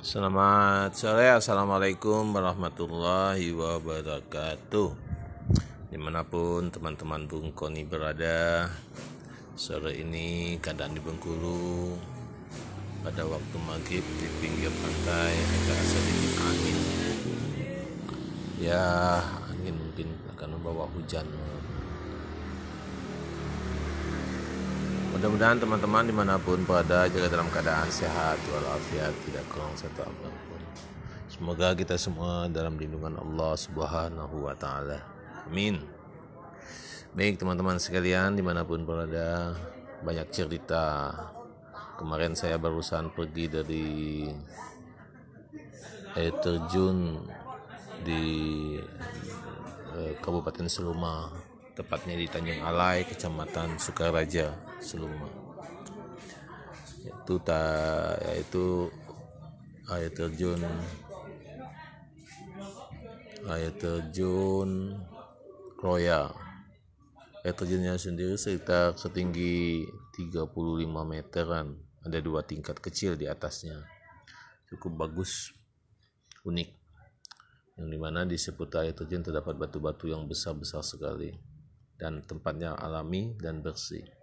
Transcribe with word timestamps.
Selamat 0.00 0.96
sore, 0.96 1.28
Assalamualaikum 1.28 2.32
warahmatullahi 2.32 3.52
wabarakatuh. 3.52 4.96
Di 5.92 6.00
mana 6.00 6.24
pun 6.24 6.72
teman-teman 6.72 7.28
Bung 7.28 7.52
Koni 7.52 7.84
berada 7.84 8.64
Sore 9.52 9.92
ini 10.00 10.56
keadaan 10.56 10.96
di 10.96 11.04
Bengkulu. 11.04 12.00
Pada 13.04 13.28
waktu 13.28 13.56
maghrib 13.60 14.00
di 14.00 14.26
pinggir 14.40 14.72
pantai 14.72 15.36
agak 15.36 15.80
sedikit 15.84 16.32
angin. 16.48 16.78
Ya 18.56 19.20
angin 19.52 19.76
mungkin 19.76 20.16
akan 20.32 20.48
membawa 20.56 20.88
hujan 20.96 21.28
Mudah-mudahan 25.20 25.60
teman-teman 25.60 26.08
di 26.08 26.16
mana 26.16 26.40
pun 26.40 26.64
berada 26.64 27.04
jaga 27.04 27.28
dalam 27.28 27.44
keadaan 27.52 27.92
sehat 27.92 28.40
walafiat 28.40 29.12
tidak 29.28 29.44
kurang 29.52 29.68
satu 29.76 30.00
apa 30.00 30.32
pun. 30.48 30.60
Semoga 31.28 31.76
kita 31.76 32.00
semua 32.00 32.48
dalam 32.48 32.80
lindungan 32.80 33.20
Allah 33.20 33.52
Subhanahu 33.52 34.48
wa 34.48 34.56
Ta'ala. 34.56 34.96
Amin. 35.44 35.76
Baik 37.12 37.36
teman-teman 37.36 37.76
sekalian 37.76 38.32
di 38.32 38.40
mana 38.40 38.64
pun 38.64 38.80
berada 38.88 39.52
banyak 40.00 40.24
cerita. 40.32 41.12
Kemarin 42.00 42.32
saya 42.32 42.56
barusan 42.56 43.12
pergi 43.12 43.44
dari 43.52 43.88
air 46.16 46.32
terjun 46.40 47.20
di 48.08 48.24
eh, 50.00 50.16
Kabupaten 50.16 50.64
Seluma 50.64 51.28
tepatnya 51.76 52.16
di 52.16 52.24
Tanjung 52.24 52.64
Alai, 52.64 53.04
Kecamatan 53.04 53.76
Sukaraja, 53.76 54.69
Seluma. 54.80 55.28
Itu 57.00 57.40
tak 57.40 58.20
yaitu 58.26 58.88
air 59.88 60.10
terjun 60.12 60.60
air 63.48 63.72
terjun 63.76 65.00
Kroya. 65.80 66.28
Air 67.40 67.56
terjunnya 67.56 67.96
sendiri 67.96 68.36
sekitar 68.36 69.00
setinggi 69.00 69.88
35 70.12 70.84
meteran. 71.08 71.80
Ada 72.04 72.20
dua 72.20 72.44
tingkat 72.44 72.76
kecil 72.80 73.16
di 73.16 73.24
atasnya. 73.24 73.80
Cukup 74.68 75.08
bagus, 75.08 75.52
unik. 76.44 76.70
Yang 77.80 77.88
di 77.88 77.98
mana 77.98 78.28
di 78.28 78.36
seputar 78.36 78.84
air 78.84 78.92
terjun 78.92 79.24
terdapat 79.24 79.56
batu-batu 79.56 80.12
yang 80.12 80.28
besar-besar 80.28 80.84
sekali 80.84 81.32
dan 81.96 82.20
tempatnya 82.24 82.76
alami 82.76 83.32
dan 83.40 83.64
bersih. 83.64 84.19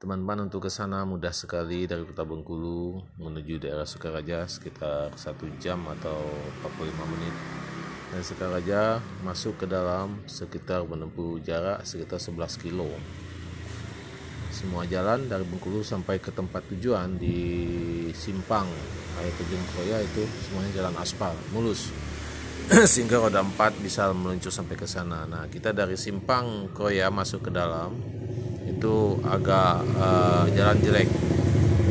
Teman-teman 0.00 0.48
untuk 0.48 0.64
ke 0.64 0.72
sana 0.72 1.04
mudah 1.04 1.28
sekali 1.28 1.84
dari 1.84 2.08
Kota 2.08 2.24
Bengkulu 2.24 3.04
menuju 3.20 3.60
daerah 3.60 3.84
Sukaraja 3.84 4.48
sekitar 4.48 5.12
satu 5.12 5.44
jam 5.60 5.76
atau 5.92 6.24
45 6.64 7.12
menit. 7.12 7.34
Dan 8.08 8.24
Sukaraja 8.24 8.96
masuk 9.20 9.60
ke 9.60 9.68
dalam 9.68 10.24
sekitar 10.24 10.88
menempuh 10.88 11.44
jarak 11.44 11.84
sekitar 11.84 12.16
11 12.16 12.64
kilo. 12.64 12.88
Semua 14.48 14.88
jalan 14.88 15.28
dari 15.28 15.44
Bengkulu 15.44 15.84
sampai 15.84 16.16
ke 16.16 16.32
tempat 16.32 16.64
tujuan 16.72 17.20
di 17.20 17.36
Simpang 18.16 18.72
air 19.20 19.32
terjun 19.36 19.60
Kroya 19.68 20.00
itu 20.00 20.24
semuanya 20.48 20.80
jalan 20.80 20.96
aspal 20.96 21.36
mulus 21.52 21.92
sehingga 22.96 23.20
roda 23.20 23.44
empat 23.44 23.76
bisa 23.84 24.08
meluncur 24.16 24.48
sampai 24.48 24.80
ke 24.80 24.88
sana. 24.88 25.28
Nah, 25.28 25.44
kita 25.52 25.76
dari 25.76 26.00
simpang 26.00 26.72
Koya 26.72 27.12
masuk 27.12 27.48
ke 27.48 27.50
dalam 27.52 28.00
itu 28.80 29.20
agak 29.28 29.84
uh, 30.00 30.48
jalan 30.56 30.80
jelek. 30.80 31.04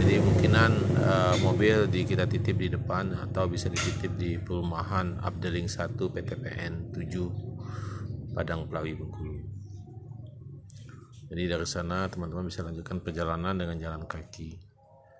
Jadi 0.01 0.17
mungkinan 0.17 0.71
uh, 0.97 1.35
mobil 1.45 1.85
di 1.85 2.01
kita 2.01 2.25
titip 2.25 2.57
di 2.57 2.73
depan 2.73 3.13
atau 3.29 3.45
bisa 3.45 3.69
dititip 3.69 4.17
di 4.17 4.41
perumahan 4.41 5.21
Abdeling 5.21 5.69
1 5.69 5.93
PTPN 5.93 6.89
7 6.97 8.33
Padang 8.33 8.65
Pelawi 8.65 8.97
Bengkulu. 8.97 9.37
Jadi 11.30 11.43
dari 11.45 11.67
sana 11.69 12.09
teman-teman 12.09 12.49
bisa 12.49 12.65
lanjutkan 12.65 13.05
perjalanan 13.05 13.53
dengan 13.53 13.77
jalan 13.77 14.09
kaki 14.09 14.58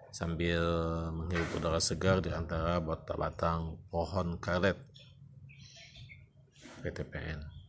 sambil 0.10 0.66
menghirup 1.14 1.54
udara 1.54 1.78
segar 1.78 2.18
di 2.18 2.34
antara 2.34 2.82
batang-batang 2.82 3.78
pohon 3.94 4.42
karet 4.42 4.74
PTPN 6.82 7.60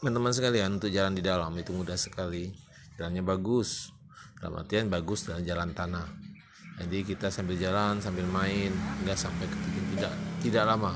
teman-teman 0.00 0.32
sekalian 0.32 0.80
untuk 0.80 0.88
jalan 0.88 1.12
di 1.12 1.20
dalam 1.20 1.52
itu 1.60 1.76
mudah 1.76 1.94
sekali 1.94 2.69
jalannya 3.00 3.24
bagus. 3.24 3.96
Dalam 4.36 4.60
artian 4.60 4.92
bagus 4.92 5.24
dalam 5.24 5.40
jalan 5.40 5.72
tanah. 5.72 6.04
Jadi 6.84 7.04
kita 7.04 7.32
sambil 7.32 7.56
jalan 7.56 7.96
sambil 8.04 8.28
main 8.28 8.72
nggak 9.04 9.16
sampai 9.16 9.48
ke 9.48 9.56
tujuan 9.56 9.86
tidak 9.96 10.12
tidak 10.44 10.64
lama. 10.68 10.92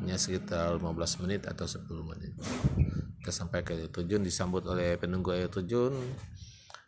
Hanya 0.00 0.16
sekitar 0.16 0.80
15 0.80 1.24
menit 1.24 1.44
atau 1.44 1.68
10 1.68 1.84
menit. 2.08 2.32
Kita 3.20 3.32
sampai 3.32 3.60
ke 3.60 3.76
air 3.76 3.92
terjun 3.92 4.24
disambut 4.24 4.64
oleh 4.64 4.96
penunggu 4.96 5.36
air 5.36 5.52
terjun 5.52 5.92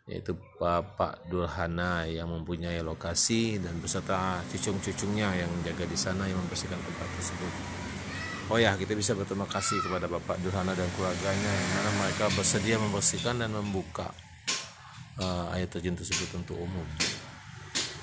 yaitu 0.09 0.33
Bapak 0.57 1.29
Durhana 1.29 2.09
yang 2.09 2.33
mempunyai 2.33 2.81
lokasi 2.81 3.61
dan 3.61 3.77
beserta 3.77 4.41
cucung-cucungnya 4.49 5.37
yang 5.37 5.49
menjaga 5.61 5.85
di 5.85 5.93
sana 5.93 6.25
yang 6.25 6.41
membersihkan 6.41 6.81
tempat 6.81 7.07
tersebut. 7.13 7.53
Oh 8.49 8.57
ya 8.57 8.73
kita 8.73 8.97
bisa 8.97 9.13
berterima 9.13 9.45
kasih 9.45 9.77
kepada 9.85 10.09
Bapak 10.09 10.41
Durhana 10.41 10.73
dan 10.73 10.89
keluarganya 10.97 11.51
yang 11.53 11.69
mana 11.77 11.89
mereka 12.01 12.25
bersedia 12.33 12.81
membersihkan 12.81 13.37
dan 13.37 13.53
membuka 13.53 14.09
uh, 15.19 15.53
air 15.53 15.67
terjun 15.67 15.93
tersebut 15.93 16.31
untuk 16.39 16.57
umum. 16.57 16.87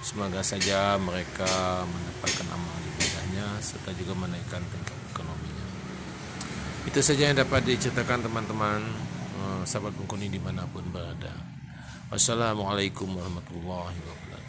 Semoga 0.06 0.38
saja 0.44 0.94
mereka 1.03 1.82
mendapatkan 1.82 2.47
amal 2.54 2.77
ibadahnya 2.94 3.59
serta 3.59 3.91
juga 3.99 4.15
menaikkan 4.15 4.62
tingkat 4.71 4.99
ekonominya. 5.10 5.66
Itu 6.87 7.03
saja 7.03 7.32
yang 7.32 7.37
dapat 7.41 7.66
diceritakan 7.66 8.31
teman-teman. 8.31 8.81
Uh, 9.37 9.62
sahabat 9.66 9.93
bungkuni 9.99 10.31
di 10.31 10.38
mana 10.38 10.62
pun 10.71 10.87
berada. 10.94 11.34
Wassalamualaikum 12.06 13.19
warahmatullahi 13.19 13.99
wabarakatuh 13.99 14.46